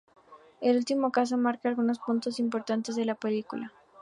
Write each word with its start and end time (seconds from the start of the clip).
El 0.61 0.77
último 0.77 1.11
caso 1.11 1.37
marca 1.37 1.69
algunos 1.69 1.99
puntos 1.99 2.39
importantes 2.39 2.95
de 2.95 3.05
la 3.05 3.13
película. 3.13 3.71